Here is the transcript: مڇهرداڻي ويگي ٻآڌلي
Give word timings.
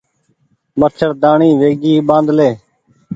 مڇهرداڻي 0.79 1.49
ويگي 1.59 1.93
ٻآڌلي 2.07 2.49